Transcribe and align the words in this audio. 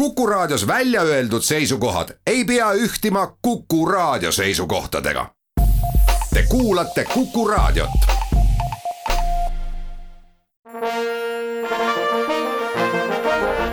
Kuku 0.00 0.26
Raadios 0.26 0.66
välja 0.66 1.02
öeldud 1.02 1.42
seisukohad 1.42 2.08
ei 2.26 2.44
pea 2.44 2.72
ühtima 2.72 3.36
Kuku 3.42 3.86
Raadio 3.86 4.32
seisukohtadega. 4.32 5.30
Te 6.34 6.42
kuulate 6.48 7.04
Kuku 7.14 7.48
Raadiot. 7.48 7.90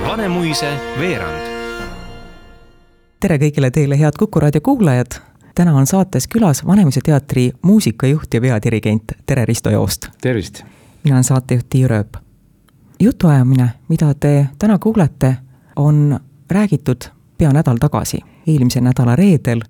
Vanemuise 0.08 0.74
veerand. 1.00 1.48
tere 3.20 3.38
kõigile 3.38 3.71
teile, 3.71 4.00
head 4.00 4.20
Kuku 4.20 4.39
raadio 4.39 4.62
kuulajad. 4.62 5.21
täna 5.55 5.73
on 5.73 5.88
saates 5.88 6.28
külas 6.28 6.66
Vanemuise 6.66 7.02
teatri 7.04 7.52
muusikajuht 7.62 8.34
ja 8.34 8.41
peadirigent 8.41 9.04
Tere 9.25 9.46
Risto 9.46 9.70
Joost. 9.70 10.07
tervist! 10.21 10.64
mina 11.04 11.16
olen 11.16 11.23
saatejuht 11.23 11.70
Tiia 11.70 11.88
Rööp. 11.88 12.18
jutuajamine, 13.00 13.70
mida 13.89 14.14
te 14.14 14.48
täna 14.59 14.80
kuulete, 14.80 15.38
on 15.78 16.20
räägitud 16.52 17.09
pea 17.38 17.54
nädal 17.54 17.77
tagasi, 17.77 18.20
eelmise 18.48 18.81
nädala 18.81 19.16
reedel. 19.16 19.62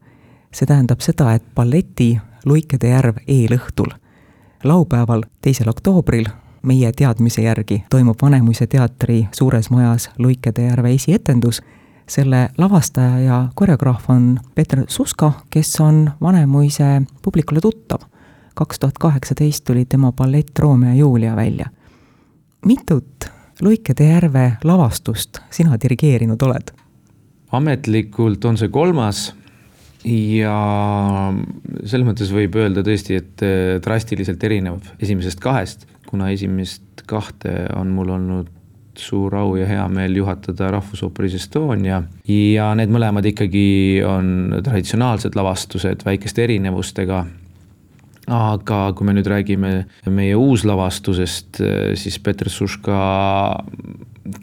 see 0.53 0.65
tähendab 0.65 0.99
seda, 0.99 1.33
et 1.33 1.43
balleti 1.55 2.17
Luikede 2.45 2.87
järv 2.87 3.17
eelõhtul 3.27 3.91
laupäeval, 4.63 5.23
teisel 5.41 5.69
oktoobril 5.69 6.25
meie 6.63 6.91
teadmise 6.91 7.41
järgi 7.41 7.83
toimub 7.89 8.21
Vanemuise 8.21 8.67
teatri 8.67 9.27
suures 9.31 9.69
majas 9.69 10.09
Luikede 10.19 10.61
järve 10.61 10.93
esietendus. 10.93 11.61
selle 12.07 12.49
lavastaja 12.57 13.19
ja 13.19 13.47
koreograaf 13.55 14.09
on 14.09 14.39
Peeter 14.55 14.83
Suska, 14.87 15.31
kes 15.49 15.81
on 15.81 16.11
Vanemuise 16.21 17.01
publikule 17.21 17.61
tuttav. 17.61 17.99
kaks 18.55 18.79
tuhat 18.79 18.97
kaheksateist 18.97 19.65
tuli 19.65 19.85
tema 19.85 20.11
ballett 20.11 20.59
Romeo 20.59 20.89
ja 20.89 20.95
Julia 20.95 21.35
välja. 21.35 21.65
mitut 22.65 23.36
Luikede 23.61 24.11
järve 24.11 24.45
lavastust 24.63 25.41
sina 25.49 25.79
dirigeerinud 25.81 26.41
oled? 26.45 26.73
ametlikult 27.57 28.45
on 28.45 28.57
see 28.59 28.67
kolmas 28.67 29.29
ja 30.07 30.57
selles 31.87 32.05
mõttes 32.07 32.31
võib 32.35 32.57
öelda 32.59 32.83
tõesti, 32.85 33.17
et 33.21 33.43
äh, 33.45 33.77
drastiliselt 33.83 34.43
erinev 34.43 34.91
esimesest 34.99 35.41
kahest, 35.43 35.87
kuna 36.07 36.29
esimest 36.35 37.03
kahte 37.07 37.65
on 37.75 37.91
mul 37.95 38.13
olnud 38.17 38.53
suur 38.97 39.35
au 39.37 39.55
ja 39.57 39.67
hea 39.69 39.83
meel 39.93 40.15
juhatada 40.17 40.71
Rahvusooperis 40.73 41.35
Estonia 41.37 42.01
ja 42.27 42.69
need 42.77 42.93
mõlemad 42.93 43.25
ikkagi 43.29 44.01
on 44.05 44.57
traditsionaalsed 44.65 45.37
lavastused 45.37 46.05
väikeste 46.05 46.47
erinevustega. 46.47 47.25
Aga 48.27 48.81
kui 48.95 49.07
me 49.07 49.15
nüüd 49.15 49.27
räägime 49.31 49.71
meie 50.11 50.35
uuslavastusest, 50.35 51.61
siis 51.95 52.19
Peter 52.19 52.49
Suška 52.51 52.99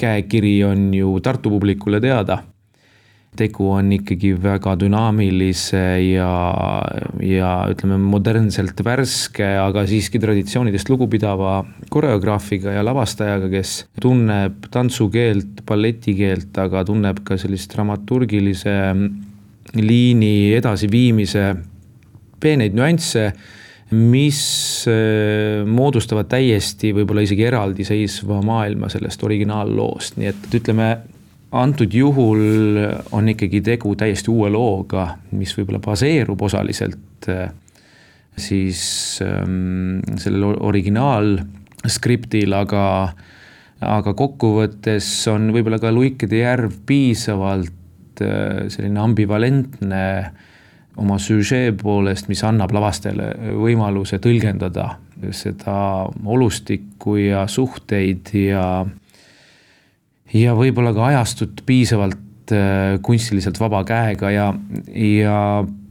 käekiri 0.00 0.56
on 0.64 0.88
ju 0.96 1.18
Tartu 1.20 1.52
publikule 1.52 2.00
teada. 2.00 2.40
Tegu 3.34 3.66
on 3.74 3.88
ikkagi 3.90 4.30
väga 4.38 4.76
dünaamilise 4.78 5.80
ja, 6.06 6.28
ja 7.18 7.48
ütleme, 7.72 7.96
modernselt 7.98 8.78
värske, 8.86 9.48
aga 9.58 9.82
siiski 9.90 10.20
traditsioonidest 10.22 10.92
lugupidava 10.92 11.56
koreograafiga 11.90 12.76
ja 12.76 12.84
lavastajaga, 12.86 13.48
kes 13.50 13.72
tunneb 14.00 14.68
tantsukeelt, 14.70 15.64
balletikeelt, 15.66 16.54
aga 16.62 16.84
tunneb 16.86 17.24
ka 17.26 17.34
sellist 17.42 17.74
dramaturgilise 17.74 18.76
liini 19.82 20.54
edasiviimise 20.54 21.48
peeneid 22.38 22.78
nüansse 22.78 23.32
mis 23.92 24.40
äh, 24.88 25.64
moodustavad 25.68 26.30
täiesti 26.30 26.94
võib-olla 26.96 27.24
isegi 27.26 27.44
eraldiseisva 27.50 28.40
maailma 28.44 28.88
sellest 28.92 29.22
originaalloost, 29.26 30.16
nii 30.20 30.30
et 30.30 30.56
ütleme, 30.56 30.88
antud 31.54 31.92
juhul 31.94 32.80
on 33.14 33.28
ikkagi 33.30 33.60
tegu 33.64 33.92
täiesti 33.98 34.32
uue 34.32 34.48
looga, 34.50 35.12
mis 35.36 35.52
võib-olla 35.58 35.82
baseerub 35.84 36.42
osaliselt 36.48 37.28
äh, 37.30 37.52
siis 38.36 39.20
ähm, 39.22 40.00
sellel 40.18 40.56
originaalskriptil, 40.58 42.54
aga, 42.56 42.86
aga 43.84 44.14
kokkuvõttes 44.18 45.06
on 45.32 45.52
võib-olla 45.54 45.78
ka 45.82 45.92
Luikede 45.94 46.42
järv 46.42 46.80
piisavalt 46.88 48.24
äh, 48.24 48.66
selline 48.72 49.04
ambivalentne 49.04 50.04
oma 51.00 51.18
süžee 51.18 51.72
poolest, 51.78 52.28
mis 52.30 52.42
annab 52.46 52.72
lavastajale 52.74 53.54
võimaluse 53.58 54.20
tõlgendada 54.22 54.94
seda 55.34 55.76
olustikku 56.24 57.16
ja 57.20 57.46
suhteid 57.50 58.34
ja 58.38 58.66
ja 60.34 60.54
võib-olla 60.58 60.94
ka 60.94 61.08
ajastut 61.12 61.62
piisavalt 61.66 62.52
äh, 62.54 62.96
kunstiliselt 63.02 63.58
vaba 63.62 63.84
käega 63.86 64.30
ja, 64.34 64.48
ja 64.90 65.38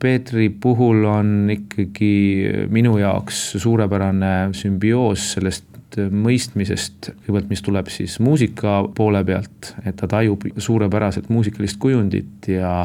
Peetri 0.03 0.49
puhul 0.49 1.05
on 1.07 1.51
ikkagi 1.53 2.65
minu 2.73 2.97
jaoks 2.99 3.53
suurepärane 3.63 4.51
sümbioos 4.57 5.31
sellest 5.37 5.69
mõistmisest, 5.93 7.11
kõigepealt, 7.23 7.49
mis 7.51 7.61
tuleb 7.61 7.89
siis 7.93 8.17
muusika 8.23 8.79
poole 8.97 9.23
pealt, 9.25 9.73
et 9.85 9.95
ta 9.99 10.09
tajub 10.09 10.45
suurepäraselt 10.57 11.29
muusikalist 11.29 11.77
kujundit 11.79 12.49
ja, 12.49 12.79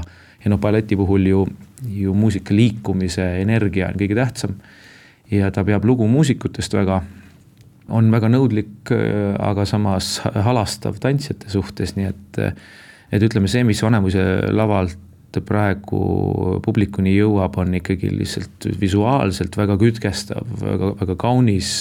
ja 0.45 0.53
noh, 0.53 0.61
balleti 0.61 0.97
puhul 0.99 1.27
ju, 1.31 1.47
ju 1.84 2.15
muusika 2.15 2.55
liikumise 2.55 3.25
energia 3.43 3.89
on 3.93 4.00
kõige 4.00 4.19
tähtsam. 4.19 4.59
ja 5.31 5.50
ta 5.50 5.65
peab 5.65 5.84
lugu 5.84 6.06
muusikutest 6.09 6.75
väga 6.75 7.03
on 7.89 8.11
väga 8.12 8.28
nõudlik, 8.28 8.93
äh, 8.93 9.34
aga 9.41 9.65
samas 9.69 10.19
halastav 10.25 10.99
tantsijate 11.00 11.50
suhtes, 11.53 11.97
nii 11.97 12.09
et, 12.09 12.41
et 13.12 13.22
ütleme, 13.25 13.49
see, 13.49 13.65
mis 13.65 13.83
Vanemuise 13.83 14.25
lavalt 14.53 14.99
praegu 15.44 15.99
publikuni 16.65 17.12
jõuab, 17.15 17.59
on 17.61 17.77
ikkagi 17.78 18.11
lihtsalt 18.15 18.69
visuaalselt 18.81 19.56
väga 19.59 19.77
kütkestav, 19.81 20.47
väga, 20.62 20.94
väga 21.03 21.17
kaunis, 21.21 21.72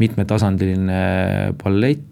mitmetasandiline 0.00 1.02
ballett, 1.60 2.11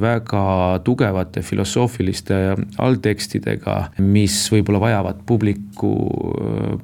väga 0.00 0.44
tugevate 0.86 1.42
filosoofiliste 1.42 2.36
alltekstidega, 2.78 3.74
mis 3.98 4.36
võib-olla 4.52 4.80
vajavad 4.84 5.24
publiku 5.26 5.90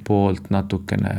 poolt 0.03 0.49
natukene 0.51 1.15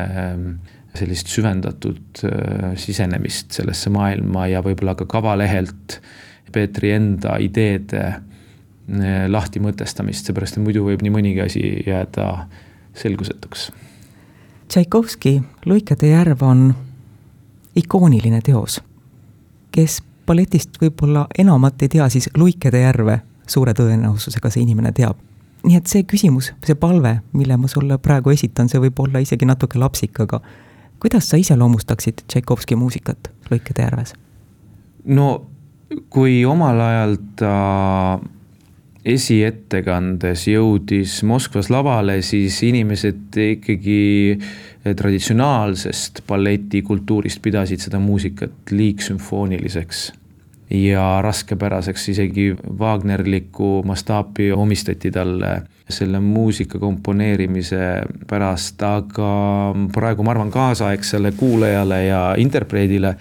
sellist 0.94 1.30
süvendatud 1.32 2.24
äh, 2.24 2.74
sisenemist 2.76 3.56
sellesse 3.56 3.90
maailma 3.92 4.46
ja 4.50 4.60
võib-olla 4.64 4.94
ka 4.98 5.08
kavalehelt 5.08 6.00
Peetri 6.52 6.92
enda 6.92 7.38
ideede 7.40 8.02
äh, 8.04 9.24
lahti 9.28 9.62
mõtestamist, 9.64 10.28
seepärast 10.28 10.58
et 10.58 10.64
muidu 10.64 10.84
võib 10.84 11.04
nii 11.04 11.14
mõnigi 11.14 11.44
asi 11.44 11.64
jääda 11.86 12.28
selgusetuks. 12.98 13.70
Tšaikovski 14.68 15.38
Luikade 15.68 16.12
järv 16.12 16.44
on 16.44 16.72
ikooniline 17.76 18.40
teos. 18.44 18.80
kes 19.72 20.02
balletist 20.26 20.78
võib-olla 20.80 21.26
enamat 21.38 21.82
ei 21.82 21.88
tea, 21.88 22.08
siis 22.08 22.30
Luikede 22.36 22.80
järve 22.82 23.20
suure 23.46 23.74
tõenäosusega 23.74 24.50
see 24.50 24.62
inimene 24.62 24.92
teab. 24.92 25.16
nii 25.62 25.76
et 25.78 25.86
see 25.86 26.02
küsimus, 26.02 26.50
see 26.66 26.74
palve, 26.74 27.20
mille 27.32 27.56
ma 27.56 27.68
sulle 27.70 27.98
praegu 28.02 28.32
esitan, 28.34 28.68
see 28.68 28.80
võib 28.82 28.98
olla 28.98 29.22
isegi 29.22 29.46
natuke 29.46 29.78
lapsik, 29.78 30.20
aga 30.24 30.40
kuidas 31.02 31.28
sa 31.30 31.38
iseloomustaksid 31.38 32.24
Tšaikovski 32.26 32.76
muusikat 32.76 33.30
Lõikede 33.50 33.86
järves? 33.86 34.14
no 35.04 35.46
kui 36.10 36.44
omal 36.44 36.80
ajal 36.80 37.16
ta 37.36 37.54
esiettekandes 39.04 40.46
jõudis 40.46 41.18
Moskvas 41.26 41.70
lavale, 41.74 42.20
siis 42.22 42.60
inimesed 42.62 43.34
ikkagi 43.34 44.38
traditsionaalsest 44.82 46.22
balletikultuurist 46.28 47.42
pidasid 47.42 47.82
seda 47.82 47.98
muusikat 48.02 48.70
liigsümfooniliseks 48.70 50.04
ja 50.72 51.18
raskepäraseks, 51.22 52.08
isegi 52.14 52.46
Wagnerlikku 52.78 53.82
mastaapi 53.86 54.52
omistati 54.52 55.10
talle 55.10 55.52
selle 55.92 56.20
muusika 56.20 56.78
komponeerimise 56.78 57.82
pärast, 58.30 58.80
aga 58.82 59.28
praegu 59.92 60.24
ma 60.24 60.32
arvan, 60.32 60.50
kaasaegsele 60.54 61.34
kuulajale 61.36 62.04
ja 62.06 62.22
interpreedile 62.38 63.16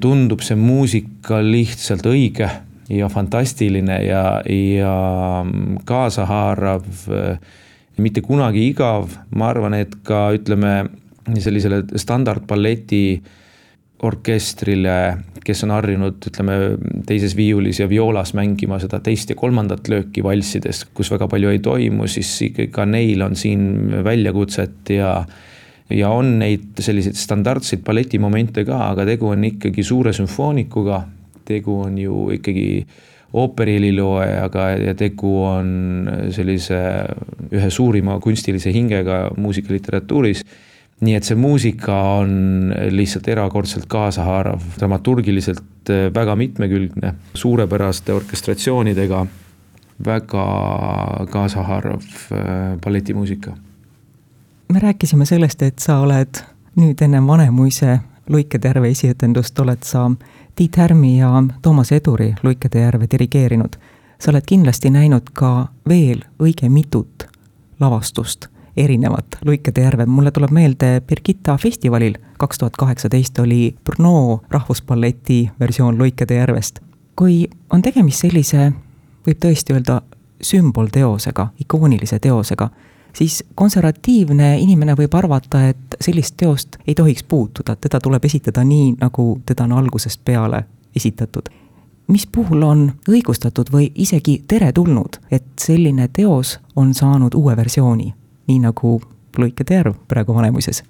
tundub 0.00 0.44
see 0.46 0.54
muusika 0.54 1.40
lihtsalt 1.42 2.06
õige 2.06 2.50
ja 2.88 3.08
fantastiline 3.12 3.98
ja, 4.06 4.22
ja 4.48 4.94
kaasahaarav, 5.88 6.86
mitte 7.98 8.22
kunagi 8.24 8.68
igav, 8.70 9.12
ma 9.36 9.50
arvan, 9.52 9.76
et 9.78 9.98
ka 10.06 10.28
ütleme, 10.36 10.86
sellisele 11.38 11.82
standardballeti 12.00 13.02
orkestrile, 14.06 14.94
kes 15.42 15.64
on 15.66 15.72
harjunud, 15.74 16.22
ütleme, 16.30 16.56
teises 17.08 17.34
viiulis 17.36 17.80
ja 17.82 17.88
vioolas 17.90 18.32
mängima 18.38 18.78
seda 18.80 19.00
teist 19.02 19.32
ja 19.32 19.36
kolmandat 19.38 19.90
lööki 19.90 20.22
valssides, 20.24 20.84
kus 20.94 21.10
väga 21.10 21.26
palju 21.30 21.50
ei 21.50 21.60
toimu, 21.64 22.06
siis 22.10 22.30
ka 22.72 22.86
neil 22.86 23.24
on 23.26 23.36
siin 23.36 24.02
väljakutset 24.06 24.94
ja 24.94 25.12
ja 25.88 26.10
on 26.12 26.34
neid 26.36 26.82
selliseid 26.84 27.16
standardseid 27.16 27.80
balletimomente 27.84 28.60
ka, 28.68 28.90
aga 28.92 29.06
tegu 29.08 29.30
on 29.32 29.46
ikkagi 29.48 29.82
suure 29.86 30.12
sümfoonikuga, 30.12 31.00
tegu 31.48 31.80
on 31.86 31.98
ju 31.98 32.28
ikkagi 32.36 32.86
ooperiheliloejaga 33.32 34.68
ja 34.86 34.94
tegu 34.96 35.34
on 35.44 35.68
sellise 36.32 36.78
ühe 37.52 37.70
suurima 37.70 38.16
kunstilise 38.24 38.72
hingega 38.72 39.26
muusikaliteratuuris 39.36 40.44
nii 41.00 41.14
et 41.14 41.26
see 41.26 41.38
muusika 41.38 41.96
on 42.18 42.72
lihtsalt 42.90 43.28
erakordselt 43.30 43.86
kaasahaarav, 43.90 44.62
dramaturgiliselt 44.78 45.92
väga 46.14 46.34
mitmekülgne, 46.36 47.12
suurepäraste 47.34 48.12
orkestratsioonidega, 48.12 49.26
väga 50.04 50.46
kaasahaarav 51.30 52.02
balletimuusika. 52.84 53.56
me 54.72 54.78
rääkisime 54.78 55.24
sellest, 55.26 55.62
et 55.62 55.78
sa 55.78 56.00
oled 56.00 56.42
nüüd 56.76 57.00
ennem 57.02 57.26
Vanemuise 57.26 58.00
Luikede 58.28 58.68
järve 58.68 58.88
esietendust 58.88 59.58
oled 59.58 59.82
sa 59.82 60.10
Tiit 60.54 60.76
Härmi 60.76 61.18
ja 61.18 61.42
Toomas 61.62 61.92
Eduri 61.92 62.34
Luikede 62.42 62.80
järve 62.80 63.06
dirigeerinud. 63.10 63.76
sa 64.20 64.30
oled 64.30 64.42
kindlasti 64.46 64.90
näinud 64.90 65.30
ka 65.32 65.68
veel 65.88 66.20
õige 66.42 66.68
mitut 66.68 67.26
lavastust, 67.80 68.46
erinevat 68.76 69.38
Luikede 69.44 69.80
järve, 69.80 70.06
mulle 70.06 70.30
tuleb 70.30 70.50
meelde 70.50 71.00
Birgitta 71.00 71.56
festivalil 71.56 72.14
kaks 72.38 72.58
tuhat 72.58 72.76
kaheksateist 72.76 73.38
oli 73.38 73.76
Brno 73.84 74.40
rahvusballeti 74.50 75.50
versioon 75.60 75.98
Luikede 75.98 76.34
järvest. 76.34 76.78
kui 77.16 77.48
on 77.70 77.82
tegemist 77.82 78.18
sellise, 78.18 78.72
võib 79.26 79.38
tõesti 79.44 79.72
öelda, 79.72 80.02
sümbolteosega, 80.42 81.48
ikoonilise 81.60 82.18
teosega 82.18 82.70
siis 83.18 83.44
konservatiivne 83.54 84.58
inimene 84.58 84.94
võib 84.98 85.14
arvata, 85.18 85.64
et 85.68 85.96
sellist 86.00 86.36
teost 86.38 86.78
ei 86.86 86.94
tohiks 86.94 87.24
puutuda, 87.28 87.76
teda 87.76 88.00
tuleb 88.00 88.24
esitada 88.24 88.64
nii, 88.64 88.94
nagu 89.00 89.30
teda 89.46 89.66
on 89.66 89.78
algusest 89.80 90.20
peale 90.24 90.64
esitatud. 90.96 91.48
mis 92.08 92.26
puhul 92.26 92.62
on 92.62 92.86
õigustatud 93.10 93.68
või 93.72 93.90
isegi 93.94 94.42
teretulnud, 94.48 95.18
et 95.30 95.44
selline 95.60 96.06
teos 96.08 96.54
on 96.76 96.94
saanud 96.94 97.34
uue 97.34 97.56
versiooni, 97.56 98.14
nii 98.48 98.58
nagu 98.58 99.00
Luikede 99.38 99.74
järv 99.74 99.94
praegu 100.08 100.34
Vanemuises? 100.34 100.82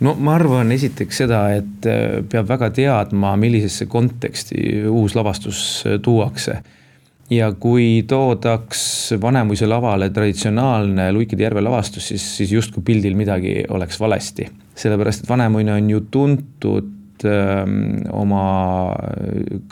No 0.00 0.12
ma 0.14 0.34
arvan 0.34 0.72
esiteks 0.72 1.16
seda, 1.16 1.38
et 1.56 1.86
äh, 1.86 2.20
peab 2.30 2.48
väga 2.48 2.68
teadma, 2.70 3.32
millisesse 3.36 3.86
konteksti 3.86 4.84
uus 4.86 5.16
lavastus 5.16 5.62
äh, 5.86 5.96
tuuakse 6.02 6.60
ja 7.30 7.50
kui 7.52 8.04
toodaks 8.08 9.14
Vanemuise 9.20 9.66
lavale 9.68 10.10
traditsionaalne 10.10 11.10
Luikede 11.12 11.44
järve 11.44 11.62
lavastus, 11.64 12.08
siis, 12.08 12.24
siis 12.36 12.52
justkui 12.52 12.82
pildil 12.84 13.16
midagi 13.16 13.62
oleks 13.68 14.00
valesti. 14.00 14.48
sellepärast, 14.78 15.24
et 15.24 15.28
Vanemuine 15.28 15.72
on 15.72 15.90
ju 15.90 16.00
tuntud 16.10 16.94
öö, 17.24 17.62
ähm, 17.62 18.06
oma 18.12 18.94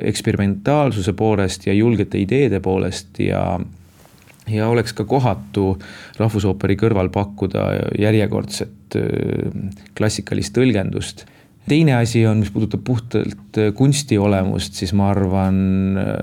eksperimentaalsuse 0.02 1.12
poolest 1.12 1.66
ja 1.66 1.72
julgete 1.72 2.18
ideede 2.18 2.60
poolest 2.60 3.18
ja 3.18 3.60
ja 4.50 4.68
oleks 4.68 4.92
ka 4.92 5.04
kohatu 5.04 5.78
rahvusooperi 6.18 6.76
kõrval 6.76 7.08
pakkuda 7.10 7.64
järjekordset 7.98 8.98
öö, 8.98 9.50
klassikalist 9.96 10.54
tõlgendust 10.58 11.26
teine 11.68 11.96
asi 11.98 12.24
on, 12.26 12.40
mis 12.42 12.50
puudutab 12.54 12.84
puhtalt 12.86 13.58
äh, 13.58 13.72
kunsti 13.74 14.18
olemust, 14.18 14.76
siis 14.78 14.94
ma 14.96 15.10
arvan, 15.12 15.58
äh, 16.00 16.16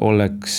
oleks 0.00 0.56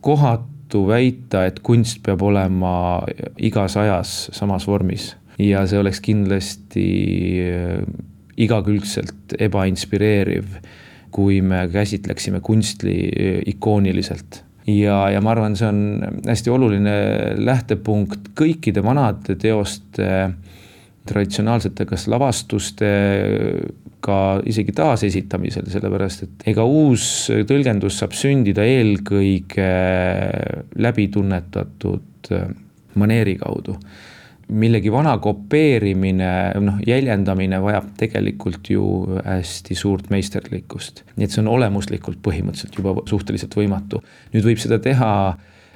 kohatu 0.00 0.86
väita, 0.88 1.46
et 1.46 1.60
kunst 1.66 2.02
peab 2.06 2.22
olema 2.26 3.02
igas 3.38 3.76
ajas 3.80 4.16
samas 4.36 4.66
vormis. 4.68 5.14
Ja 5.42 5.66
see 5.68 5.80
oleks 5.80 6.00
kindlasti 6.04 6.88
äh, 7.44 7.84
igakülgselt 8.36 9.36
ebainspireeriv, 9.40 10.58
kui 11.14 11.40
me 11.40 11.62
käsitleksime 11.72 12.42
kunsti 12.44 12.92
ikooniliselt. 13.48 14.42
Ja, 14.66 15.06
ja 15.14 15.20
ma 15.22 15.30
arvan, 15.32 15.54
see 15.56 15.68
on 15.70 16.22
hästi 16.26 16.50
oluline 16.50 16.96
lähtepunkt 17.38 18.32
kõikide 18.36 18.82
vanade 18.84 19.36
teoste 19.40 20.08
traditsionaalsete 21.06 21.86
kas 21.88 22.06
lavastustega 22.12 24.18
isegi 24.46 24.72
taasesitamisel, 24.76 25.70
sellepärast 25.72 26.26
et 26.26 26.50
ega 26.52 26.66
uus 26.66 27.30
tõlgendus 27.48 28.02
saab 28.02 28.12
sündida 28.16 28.66
eelkõige 28.66 29.70
läbitunnetatud 30.86 32.32
maneeri 32.96 33.36
kaudu 33.40 33.78
millegi 34.46 34.92
vana 34.94 35.16
kopeerimine, 35.22 36.30
noh 36.62 36.78
jäljendamine 36.86 37.58
vajab 37.62 37.88
tegelikult 37.98 38.70
ju 38.70 38.84
hästi 39.24 39.74
suurt 39.74 40.10
meisterlikkust. 40.12 41.02
nii 41.16 41.26
et 41.26 41.34
see 41.34 41.42
on 41.42 41.50
olemuslikult 41.56 42.20
põhimõtteliselt 42.22 42.78
juba 42.78 42.94
suhteliselt 43.10 43.56
võimatu. 43.58 44.02
nüüd 44.34 44.46
võib 44.46 44.62
seda 44.62 44.78
teha 44.78 45.10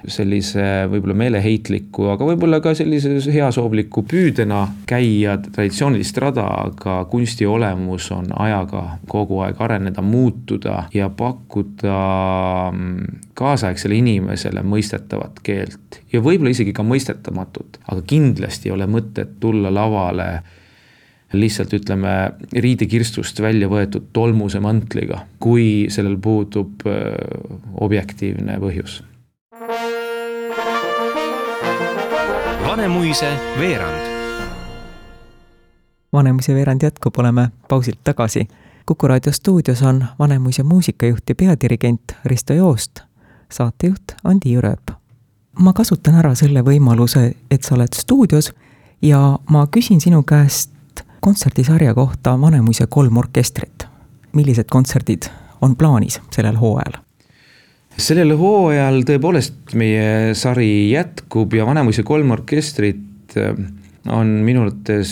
sellise 0.08 0.64
võib-olla 0.90 1.16
meeleheitliku, 1.18 2.06
aga 2.14 2.28
võib-olla 2.30 2.60
ka 2.64 2.72
sellise 2.76 3.18
heasoovliku 3.34 4.04
püüdena 4.08 4.62
käia 4.88 5.36
traditsioonilist 5.44 6.20
rada, 6.22 6.46
aga 6.64 7.00
kunsti 7.10 7.48
olemus 7.48 8.10
on 8.16 8.30
ajaga 8.32 8.84
kogu 9.10 9.42
aeg 9.44 9.60
areneda, 9.60 10.04
muutuda 10.04 10.86
ja 10.94 11.10
pakkuda 11.10 11.98
mm, 12.72 13.18
kaasaegsele 13.38 13.98
inimesele 14.00 14.64
mõistetavat 14.64 15.42
keelt. 15.44 16.00
Ja 16.12 16.22
võib-olla 16.24 16.54
isegi 16.54 16.74
ka 16.76 16.86
mõistetamatut, 16.86 17.82
aga 17.90 18.00
kindlasti 18.06 18.70
ei 18.70 18.76
ole 18.76 18.88
mõtet 18.90 19.36
tulla 19.40 19.72
lavale 19.74 20.30
lihtsalt 21.30 21.70
ütleme 21.76 22.14
riidekirstust 22.50 23.38
välja 23.42 23.68
võetud 23.70 24.08
tolmuse 24.16 24.58
mantliga, 24.62 25.20
kui 25.38 25.86
sellel 25.92 26.16
puudub 26.18 26.82
objektiivne 27.86 28.58
põhjus 28.58 28.98
Vanemuise 32.70 33.38
veerand. 33.58 34.06
Vanemuise 36.12 36.54
veerand 36.54 36.82
jätkub, 36.82 37.18
oleme 37.18 37.48
pausilt 37.68 37.98
tagasi. 38.04 38.48
kuku 38.86 39.08
raadio 39.08 39.32
stuudios 39.32 39.82
on 39.82 40.04
Vanemuise 40.18 40.62
muusikajuht 40.62 41.28
ja 41.28 41.34
peadirigent 41.34 42.02
Risto 42.24 42.52
Joost. 42.52 43.00
saatejuht 43.52 44.02
on 44.24 44.40
Tiiu 44.40 44.60
Rööp. 44.60 44.90
ma 45.58 45.72
kasutan 45.72 46.14
ära 46.14 46.34
selle 46.34 46.62
võimaluse, 46.62 47.32
et 47.50 47.62
sa 47.62 47.74
oled 47.74 47.92
stuudios 47.94 48.52
ja 49.02 49.38
ma 49.50 49.66
küsin 49.66 50.00
sinu 50.00 50.22
käest 50.22 50.70
kontserdisarja 51.20 51.94
kohta 51.94 52.40
Vanemuise 52.40 52.86
kolm 52.86 53.16
orkestrit. 53.16 53.86
millised 54.32 54.66
kontserdid 54.70 55.22
on 55.60 55.76
plaanis 55.76 56.20
sellel 56.30 56.56
hooajal? 56.56 57.09
Sellel 58.00 58.32
hooajal 58.38 59.02
tõepoolest 59.08 59.74
meie 59.78 60.34
sari 60.38 60.90
jätkub 60.90 61.54
ja 61.56 61.66
Vanemuise 61.68 62.02
kolm 62.06 62.30
orkestrit 62.34 63.36
äh, 63.38 63.54
on 64.08 64.26
minu 64.46 64.62
arvates 64.64 65.10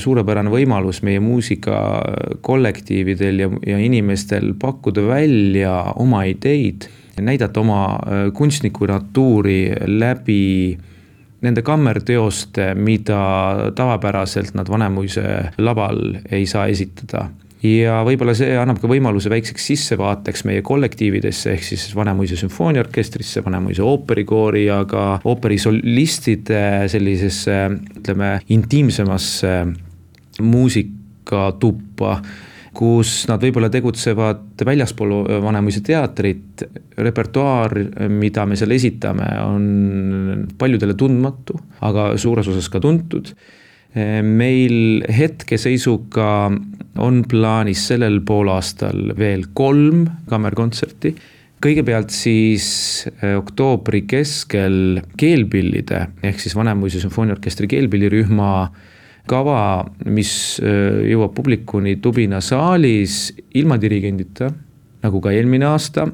suurepärane 0.00 0.50
võimalus 0.52 1.02
meie 1.06 1.20
muusikakollektiividel 1.22 3.38
ja, 3.44 3.48
ja 3.66 3.78
inimestel 3.82 4.54
pakkuda 4.60 5.02
välja 5.08 5.74
oma 6.00 6.24
ideid, 6.30 6.88
näidata 7.20 7.60
oma 7.60 7.98
äh, 7.98 8.00
kunstniku 8.36 8.86
natuuri 8.88 9.72
läbi 9.86 10.78
nende 11.40 11.62
kammerteoste, 11.64 12.74
mida 12.76 13.20
tavapäraselt 13.76 14.54
nad 14.56 14.68
Vanemuise 14.68 15.22
laval 15.58 16.16
ei 16.30 16.46
saa 16.46 16.66
esitada 16.72 17.30
ja 17.62 18.00
võib-olla 18.06 18.34
see 18.36 18.54
annab 18.56 18.80
ka 18.80 18.88
võimaluse 18.90 19.30
väikseks 19.32 19.66
sissevaateks 19.72 20.44
meie 20.48 20.64
kollektiividesse, 20.66 21.54
ehk 21.54 21.66
siis 21.66 21.88
Vanemuise 21.96 22.38
sümfooniaorkestrisse, 22.40 23.44
Vanemuise 23.44 23.84
ooperikoori 23.84 24.66
ja 24.66 24.82
ka 24.88 25.20
ooperisolistide 25.28 26.62
sellisesse, 26.92 27.58
ütleme, 28.00 28.36
intiimsemasse 28.56 29.56
muusikatuppa 30.40 32.14
kus 32.80 33.24
nad 33.28 33.42
võib-olla 33.42 33.68
tegutsevad 33.72 34.62
väljaspool 34.64 35.14
Vanemuise 35.42 35.82
teatrit, 35.84 36.62
repertuaar, 37.02 37.74
mida 38.14 38.44
me 38.46 38.58
seal 38.58 38.76
esitame, 38.76 39.26
on 39.42 40.46
paljudele 40.58 40.94
tundmatu, 40.98 41.58
aga 41.86 42.12
suures 42.20 42.48
osas 42.52 42.70
ka 42.70 42.80
tuntud 42.82 43.34
meil 44.22 45.02
hetkeseisuga 45.10 46.30
on 47.02 47.24
plaanis 47.28 47.82
sellel 47.90 48.20
poolaastal 48.26 49.14
veel 49.18 49.48
kolm 49.54 50.06
kammerkontserti. 50.30 51.14
kõigepealt 51.60 52.08
siis 52.08 52.66
eh, 53.20 53.34
oktoobri 53.36 54.06
keskel 54.08 55.02
keelpillide 55.20 56.06
ehk 56.24 56.40
siis 56.40 56.54
Vanemuise 56.56 57.02
sümfooniaorkestri 57.02 57.68
keelpillirühma 57.68 58.70
kava, 59.28 59.84
mis 60.06 60.32
eh, 60.62 61.10
jõuab 61.12 61.34
publikuni 61.36 61.98
Tubina 62.00 62.40
saalis 62.40 63.34
ilma 63.54 63.76
dirigendita, 63.76 64.48
nagu 65.02 65.20
ka 65.20 65.34
eelmine 65.36 65.68
aasta 65.68 66.08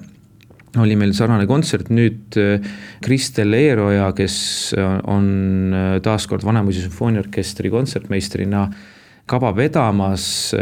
oli 0.83 0.97
meil 0.99 1.14
sarnane 1.16 1.47
kontsert, 1.49 1.88
nüüd 1.95 2.37
äh, 2.40 2.66
Kristel 3.04 3.54
Eeroja, 3.56 4.11
kes 4.16 4.37
on 4.76 5.30
äh, 5.73 5.97
taaskord 6.04 6.45
Vanemuise 6.47 6.85
sümfooniaorkestri 6.87 7.73
kontsertmeistrina 7.73 8.66
kava 9.26 9.50
vedamas, 9.56 10.54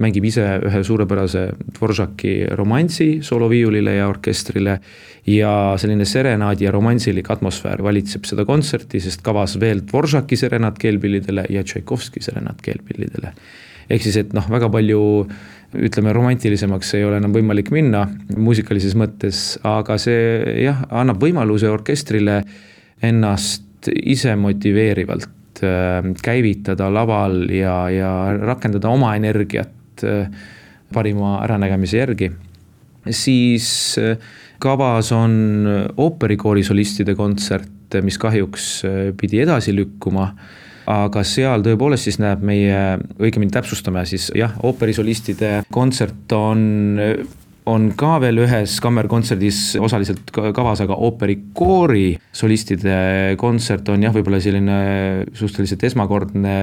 mängib 0.00 0.24
ise 0.28 0.44
ühe 0.64 0.80
suurepärase 0.84 1.42
Dvoržaki 1.76 2.32
romansi 2.56 3.08
sooloviiulile 3.24 3.98
ja 3.98 4.08
orkestrile 4.08 4.78
ja 5.28 5.52
selline 5.80 6.06
serenaadi 6.08 6.66
ja 6.66 6.72
romansilik 6.72 7.28
atmosfäär 7.32 7.82
valitseb 7.84 8.24
seda 8.28 8.46
kontserti, 8.48 9.00
sest 9.04 9.24
kavas 9.26 9.58
veel 9.60 9.84
Dvoržaki 9.84 10.38
serenaat 10.40 10.80
keelpillidele 10.80 11.46
ja 11.52 11.64
Tšaikovski 11.64 12.24
serenaat 12.24 12.64
keelpillidele. 12.64 13.34
ehk 13.90 14.02
siis, 14.02 14.16
et 14.18 14.32
noh, 14.34 14.48
väga 14.50 14.66
palju 14.72 15.00
ütleme, 15.76 16.12
romantilisemaks 16.16 16.94
ei 16.96 17.04
ole 17.06 17.20
enam 17.20 17.34
võimalik 17.34 17.70
minna 17.74 18.04
muusikalises 18.36 18.96
mõttes, 18.98 19.56
aga 19.66 19.98
see 20.00 20.62
jah, 20.62 20.84
annab 20.90 21.20
võimaluse 21.22 21.68
orkestrile 21.70 22.40
ennast 23.04 23.90
ise 23.92 24.34
motiveerivalt 24.40 25.62
äh, 25.62 26.10
käivitada 26.22 26.88
laval 26.92 27.44
ja, 27.52 27.76
ja 27.92 28.10
rakendada 28.40 28.90
oma 28.92 29.14
energiat 29.18 30.04
äh, 30.04 30.28
parima 30.94 31.40
äranägemise 31.44 32.02
järgi. 32.02 32.30
siis 33.10 33.98
äh, 33.98 34.16
kavas 34.58 35.12
on 35.12 35.92
ooperikoori 35.96 36.64
solistide 36.64 37.14
kontsert, 37.14 38.00
mis 38.02 38.16
kahjuks 38.18 38.82
pidi 39.20 39.38
edasi 39.44 39.74
lükkuma 39.76 40.30
aga 40.86 41.24
seal 41.26 41.64
tõepoolest 41.66 42.08
siis 42.08 42.20
näeb 42.22 42.44
meie, 42.46 42.98
õigemini 43.18 43.54
täpsustame 43.54 44.04
siis 44.06 44.30
jah, 44.36 44.54
ooperisolistide 44.66 45.60
kontsert 45.74 46.32
on 46.36 46.62
on 47.66 47.88
ka 47.98 48.16
veel 48.22 48.38
ühes 48.44 48.76
kammerkontserdis 48.82 49.58
osaliselt 49.82 50.30
kavas, 50.30 50.80
aga 50.84 50.96
ooperikoori 51.08 52.12
solistide 52.34 53.34
kontsert 53.40 53.88
on 53.90 54.04
jah, 54.06 54.14
võib-olla 54.14 54.38
selline 54.42 54.76
suhteliselt 55.34 55.82
esmakordne 55.88 56.56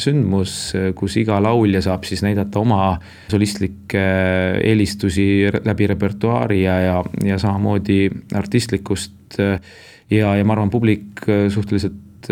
sündmus, 0.00 0.74
kus 0.98 1.16
iga 1.22 1.40
laulja 1.40 1.80
saab 1.86 2.04
siis 2.08 2.20
näidata 2.26 2.60
oma 2.60 2.90
solistlikke 3.32 4.04
eelistusi 4.60 5.26
läbi 5.64 5.88
repertuaari 5.94 6.62
ja, 6.66 6.78
ja, 6.84 6.98
ja 7.24 7.40
samamoodi 7.40 8.02
artistlikkust. 8.36 9.40
ja, 9.40 10.36
ja 10.36 10.44
ma 10.44 10.56
arvan, 10.56 10.70
publik 10.70 11.24
suhteliselt 11.52 12.28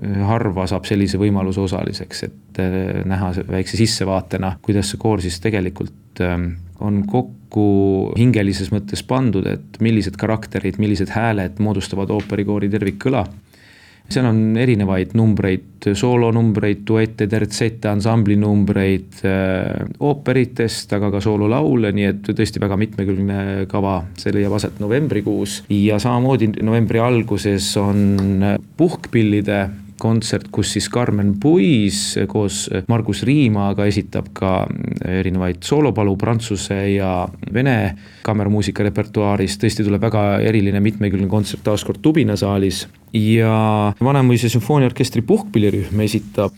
harva 0.00 0.64
saab 0.70 0.86
sellise 0.88 1.18
võimaluse 1.20 1.60
osaliseks, 1.60 2.22
et 2.24 2.60
äh, 2.62 3.02
näha 3.08 3.32
väikse 3.50 3.76
sissevaatena, 3.76 4.56
kuidas 4.64 4.92
see 4.92 5.00
koor 5.00 5.20
siis 5.20 5.36
tegelikult 5.44 6.22
ähm, 6.24 6.54
on 6.80 7.02
kokku 7.06 7.66
hingelises 8.18 8.72
mõttes 8.72 9.04
pandud, 9.06 9.46
et 9.46 9.78
millised 9.84 10.16
karakterid, 10.18 10.80
millised 10.82 11.12
hääled 11.12 11.60
moodustavad 11.62 12.10
ooperikoori 12.14 12.70
tervikkõla 12.72 13.26
seal 14.10 14.26
on 14.28 14.56
erinevaid 14.60 15.14
numbreid, 15.18 15.86
soolonumbreid, 15.98 16.82
duette, 16.86 17.26
tertsette, 17.30 17.88
ansamblinumbreid 17.90 19.22
äh, 19.28 19.84
ooperitest, 20.04 20.92
aga 20.96 21.10
ka 21.14 21.22
soololaule, 21.24 21.92
nii 21.96 22.08
et 22.10 22.32
tõesti 22.32 22.62
väga 22.62 22.78
mitmekülgne 22.80 23.68
kava, 23.70 24.00
see 24.20 24.34
leiab 24.36 24.58
aset 24.58 24.82
novembrikuus. 24.82 25.62
Ja 25.72 26.00
samamoodi 26.02 26.52
novembri 26.62 27.02
alguses 27.02 27.70
on 27.80 28.44
puhkpillide 28.76 29.62
kontsert, 30.02 30.48
kus 30.54 30.74
siis 30.74 30.88
Carmen 30.92 31.34
Puis 31.40 32.16
koos 32.30 32.64
Margus 32.90 33.22
Riimaga 33.26 33.86
esitab 33.88 34.32
ka 34.36 34.52
erinevaid 35.08 35.62
soolopalu 35.64 36.16
prantsuse 36.20 36.80
ja 36.96 37.12
vene 37.54 37.76
kammermuusika 38.26 38.84
repertuaaris, 38.88 39.58
tõesti 39.62 39.86
tuleb 39.86 40.02
väga 40.02 40.24
eriline 40.42 40.82
mitmekülgne 40.82 41.30
kontsert 41.30 41.64
taas 41.66 41.86
kord 41.86 42.02
Tubina 42.02 42.36
saalis. 42.38 42.86
Ja 43.14 43.92
Vanemuise 44.02 44.50
sümfooniaorkestri 44.52 45.22
puhkpillirühm 45.28 46.00
esitab 46.06 46.56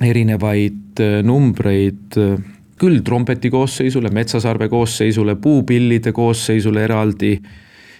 erinevaid 0.00 1.00
äh, 1.02 1.20
numbreid 1.26 2.16
äh, 2.20 2.36
küll 2.80 3.02
trompeti 3.04 3.50
koosseisule, 3.52 4.08
metsasarve 4.14 4.70
koosseisule, 4.72 5.36
puupillide 5.36 6.14
koosseisule 6.16 6.86
eraldi 6.86 7.34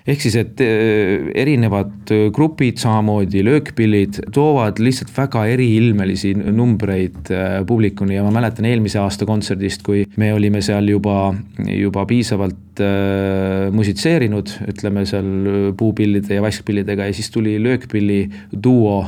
ehk 0.08 0.22
siis, 0.24 0.36
et 0.40 0.62
äh, 0.64 1.28
erinevad 1.42 2.12
grupid, 2.34 2.80
samamoodi 2.82 3.44
löökpillid 3.46 4.20
toovad 4.34 4.80
lihtsalt 4.82 5.12
väga 5.16 5.44
eriilmelisi 5.52 6.34
numbreid 6.40 7.32
publikuni. 7.68 8.16
Ja 8.16 8.24
ma 8.26 8.32
mäletan 8.34 8.68
eelmise 8.70 9.00
aasta 9.02 9.28
kontserdist, 9.28 9.84
kui 9.86 10.04
me 10.20 10.32
olime 10.36 10.62
seal 10.64 10.88
juba, 10.90 11.32
juba 11.66 12.06
piisavalt 12.08 12.82
äh, 12.84 13.68
musitseerinud, 13.74 14.56
ütleme 14.70 15.04
seal 15.08 15.74
puupillide 15.78 16.38
ja 16.38 16.44
vaskpillidega 16.44 17.10
ja 17.10 17.16
siis 17.16 17.30
tuli 17.34 17.58
löökpilli 17.62 18.22
duo 18.52 19.04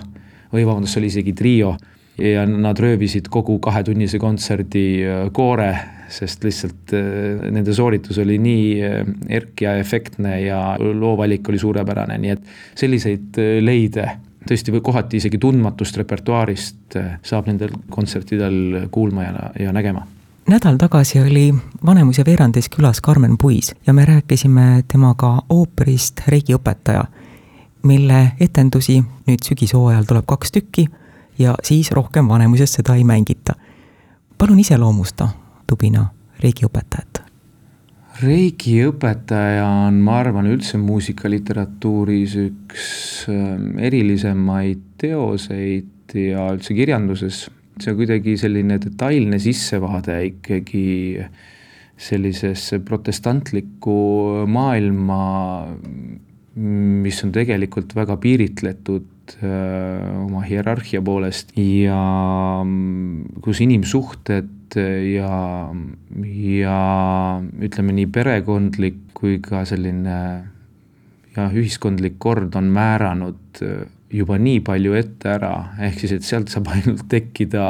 või 0.52 0.66
vabandust, 0.68 0.94
see 0.94 1.02
oli 1.02 1.12
isegi 1.12 1.32
trio 1.36 1.76
ja 2.18 2.46
nad 2.46 2.78
röövisid 2.78 3.30
kogu 3.32 3.58
kahetunnise 3.58 4.18
kontserdi 4.18 4.84
koore 5.32 5.72
sest 6.12 6.44
lihtsalt 6.44 6.92
äh, 6.92 7.50
nende 7.50 7.74
sooritus 7.74 8.18
oli 8.22 8.38
nii 8.42 8.66
äh, 8.84 9.00
erk 9.38 9.64
ja 9.64 9.76
efektne 9.80 10.40
ja 10.42 10.60
loovalik 10.78 11.48
oli 11.48 11.58
suurepärane, 11.58 12.18
nii 12.20 12.34
et 12.36 12.52
selliseid 12.78 13.40
äh, 13.40 13.56
leide 13.64 14.08
tõesti 14.48 14.74
või 14.74 14.82
kohati 14.84 15.20
isegi 15.22 15.38
tundmatust 15.38 15.96
repertuaarist 16.00 16.96
saab 17.22 17.46
nendel 17.46 17.76
kontsertidel 17.94 18.88
kuulma 18.90 19.28
ja, 19.28 19.50
ja 19.68 19.74
nägema. 19.74 20.02
Nädal 20.50 20.80
tagasi 20.82 21.20
oli 21.22 21.44
Vanemuise 21.86 22.24
veerandis 22.26 22.66
külas 22.68 22.98
Karmen 23.00 23.36
Puis 23.38 23.70
ja 23.86 23.94
me 23.94 24.04
rääkisime 24.08 24.82
temaga 24.90 25.36
ooperist 25.48 26.24
Reigiõpetaja, 26.26 27.04
mille 27.86 28.24
etendusi 28.42 28.98
nüüd 29.28 29.46
sügishooajal 29.46 30.10
tuleb 30.10 30.26
kaks 30.26 30.52
tükki 30.58 30.88
ja 31.38 31.54
siis 31.62 31.90
rohkem 31.92 32.28
Vanemuises 32.28 32.72
seda 32.72 32.94
ei 32.94 33.04
mängita. 33.04 33.54
palun 34.38 34.58
iseloomusta 34.58 35.28
tubina 35.66 36.06
reigiõpetajat? 36.42 37.22
reigiõpetaja 38.22 39.64
on, 39.88 40.02
ma 40.04 40.18
arvan, 40.20 40.46
üldse 40.52 40.78
muusikaliteratuuris 40.78 42.36
üks 42.42 42.90
ähm, 43.32 43.78
erilisemaid 43.80 44.82
teoseid 45.00 46.14
ja 46.18 46.50
üldse 46.52 46.76
kirjanduses. 46.76 47.48
see 47.80 47.90
on 47.90 47.96
kuidagi 47.96 48.36
selline 48.36 48.76
detailne 48.78 49.38
sissevaade 49.40 50.18
ikkagi 50.26 50.84
sellisesse 52.02 52.78
protestantlikku 52.84 53.96
maailma, 54.50 55.22
mis 56.54 57.22
on 57.24 57.32
tegelikult 57.32 57.94
väga 57.96 58.16
piiritletud 58.20 59.08
oma 59.42 60.42
hierarhia 60.46 61.02
poolest 61.04 61.52
ja 61.58 61.98
mm, 62.64 63.42
kus 63.44 63.62
inimsuhted 63.64 64.76
ja, 64.78 65.38
ja 66.32 66.78
ütleme 67.62 67.96
nii 67.96 68.08
perekondlik 68.12 69.00
kui 69.16 69.38
ka 69.44 69.66
selline 69.68 70.18
jah, 71.36 71.52
ühiskondlik 71.52 72.18
kord 72.22 72.56
on 72.58 72.70
määranud 72.72 73.62
juba 74.12 74.36
nii 74.40 74.60
palju 74.64 74.96
ette 74.98 75.30
ära, 75.38 75.52
ehk 75.80 76.02
siis, 76.02 76.16
et 76.18 76.26
sealt 76.26 76.52
saab 76.52 76.68
ainult 76.74 77.06
tekkida 77.10 77.66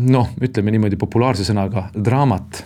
noh, 0.00 0.32
ütleme 0.40 0.72
niimoodi 0.72 0.98
populaarse 1.00 1.44
sõnaga 1.44 1.90
draamat. 1.92 2.62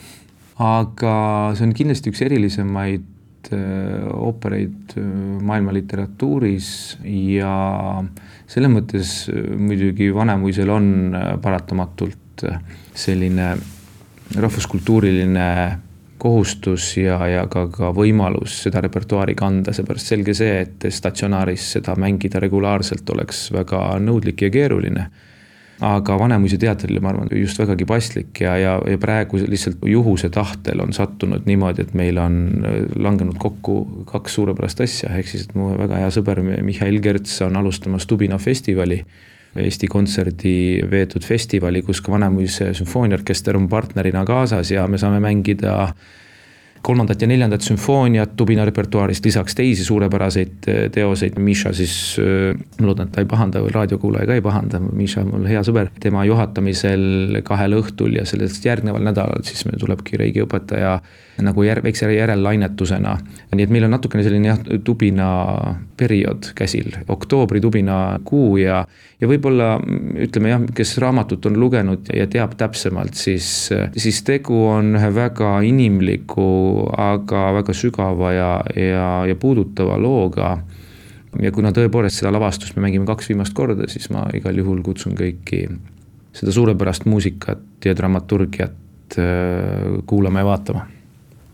aga 0.62 1.16
see 1.56 1.66
on 1.66 1.74
kindlasti 1.76 2.12
üks 2.12 2.22
erilisemaid 2.24 3.04
äh, 3.52 4.06
oopereid 4.12 4.96
äh, 4.98 5.06
maailma 5.46 5.74
literatuuris 5.76 6.68
ja 7.04 7.54
selles 8.46 8.72
mõttes 8.72 9.16
äh, 9.32 9.48
muidugi 9.58 10.12
Vanemuisel 10.14 10.70
on 10.72 11.16
paratamatult 11.42 12.44
selline 12.96 13.54
rahvuskultuuriline 14.36 15.48
kohustus 16.18 16.96
ja, 16.96 17.18
ja 17.28 17.44
ka, 17.50 17.66
ka 17.72 17.92
võimalus 17.96 18.58
seda 18.64 18.80
repertuaari 18.84 19.36
kanda, 19.38 19.72
seepärast 19.76 20.12
selge 20.12 20.34
see, 20.36 20.60
et 20.64 20.86
statsionaaris 20.92 21.70
seda 21.76 21.94
mängida 22.00 22.40
regulaarselt 22.42 23.08
oleks 23.14 23.46
väga 23.54 23.82
nõudlik 24.02 24.46
ja 24.46 24.50
keeruline. 24.52 25.06
Aga 25.84 26.16
Vanemuise 26.18 26.56
teatrile, 26.60 27.02
ma 27.04 27.10
arvan, 27.12 27.28
just 27.36 27.58
vägagi 27.60 27.84
paslik 27.88 28.40
ja, 28.40 28.54
ja, 28.56 28.76
ja 28.88 28.98
praegu 29.00 29.42
lihtsalt 29.42 29.84
juhuse 29.84 30.30
tahtel 30.32 30.80
on 30.80 30.94
sattunud 30.96 31.44
niimoodi, 31.48 31.84
et 31.84 31.94
meil 31.98 32.18
on 32.22 32.38
langenud 32.96 33.36
kokku 33.40 34.04
kaks 34.08 34.38
suurepärast 34.38 34.80
asja, 34.86 35.12
ehk 35.18 35.28
siis, 35.28 35.46
et 35.48 35.56
mu 35.58 35.74
väga 35.76 36.00
hea 36.00 36.12
sõber 36.14 36.40
Mihhail 36.64 37.00
Kerts 37.04 37.40
on 37.44 37.60
alustamas 37.60 38.08
Tubina 38.08 38.38
festivali 38.40 39.02
Eesti 39.56 39.88
Kontserdi 39.88 40.82
veetud 40.90 41.24
festivali, 41.24 41.80
kus 41.84 42.02
ka 42.04 42.12
Vanemuise 42.12 42.72
sümfooniaorkester 42.76 43.56
on 43.56 43.68
partnerina 43.72 44.24
kaasas 44.28 44.70
ja 44.72 44.86
me 44.88 45.00
saame 45.00 45.20
mängida 45.24 45.76
kolmandat 46.86 47.22
ja 47.22 47.26
neljandat 47.28 47.64
sümfooniat 47.66 48.36
Tubina 48.38 48.64
repertuaarist, 48.68 49.24
lisaks 49.26 49.56
teisi 49.58 49.84
suurepäraseid 49.84 50.68
eh, 50.70 50.80
teoseid, 50.94 51.38
Miša 51.42 51.72
siis, 51.74 51.94
eh, 52.22 52.54
ma 52.78 52.90
loodan, 52.90 53.10
et 53.10 53.16
ta 53.16 53.24
ei 53.24 53.30
pahanda, 53.30 53.62
raadiokuulaja 53.74 54.28
ka 54.30 54.38
ei 54.38 54.44
pahanda, 54.44 54.80
Miša 54.86 55.24
on 55.24 55.32
mul 55.34 55.48
hea 55.50 55.62
sõber, 55.66 55.90
tema 56.02 56.24
juhatamisel 56.28 57.40
kahel 57.46 57.78
õhtul 57.80 58.20
ja 58.20 58.26
sellest 58.28 58.64
järgneval 58.66 59.02
nädalal 59.06 59.42
siis 59.46 59.66
meil 59.66 59.80
tulebki 59.82 60.20
reigiõpetaja 60.22 60.98
nagu 61.42 61.64
jär-, 61.66 61.82
väikse 61.84 62.08
järellainetusena. 62.12 63.16
nii 63.54 63.64
et 63.64 63.72
meil 63.72 63.84
on 63.88 63.94
natukene 63.96 64.24
selline 64.24 64.50
jah, 64.52 64.62
Tubina 64.84 65.28
periood 65.96 66.52
käsil, 66.56 66.92
oktoobri 67.08 67.60
tubina 67.60 68.18
kuu 68.24 68.56
ja, 68.60 68.82
ja 69.20 69.28
võib-olla 69.28 69.76
ütleme 70.26 70.52
jah, 70.52 70.64
kes 70.76 70.96
raamatut 71.02 71.46
on 71.48 71.58
lugenud 71.60 72.10
ja 72.14 72.26
teab 72.30 72.56
täpsemalt, 72.60 73.16
siis, 73.16 73.70
siis 73.96 74.22
tegu 74.26 74.58
on 74.70 74.94
ühe 74.98 75.10
väga 75.16 75.56
inimliku, 75.66 76.46
aga 76.96 77.50
väga 77.60 77.74
sügava 77.76 78.32
ja, 78.32 78.50
ja, 78.76 79.08
ja 79.28 79.36
puudutava 79.40 79.98
looga. 80.00 80.56
ja 81.42 81.52
kuna 81.52 81.72
tõepoolest 81.76 82.22
seda 82.22 82.32
lavastust 82.32 82.76
me 82.76 82.86
mängime 82.86 83.06
kaks 83.06 83.28
viimast 83.28 83.54
korda, 83.54 83.88
siis 83.88 84.10
ma 84.10 84.26
igal 84.34 84.56
juhul 84.56 84.82
kutsun 84.82 85.16
kõiki 85.18 85.66
seda 86.36 86.52
suurepärast 86.52 87.04
muusikat 87.04 87.84
ja 87.84 87.96
dramaturgiat 87.96 89.18
äh, 89.18 90.00
kuulama 90.06 90.44
ja 90.44 90.50
vaatama. 90.52 90.86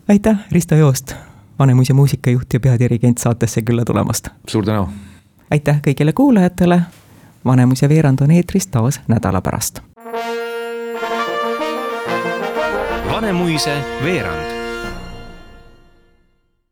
aitäh, 0.09 0.47
Risto 0.53 0.75
Joost 0.75 1.15
Vanemuise 1.59 1.93
muusikajuht 1.93 2.55
ja 2.55 2.61
peadirigent 2.61 3.19
saatesse 3.19 3.63
külla 3.63 3.85
tulemast. 3.85 4.29
suur 4.49 4.65
tänu! 4.65 4.89
aitäh 5.51 5.81
kõigile 5.87 6.13
kuulajatele, 6.13 6.81
Vanemuise 7.45 7.89
veerand 7.89 8.21
on 8.21 8.31
eetris 8.31 8.67
taas 8.67 9.01
nädala 9.09 9.41
pärast. 9.41 9.81
Vanemuise 13.11 13.77
veerand 14.05 14.62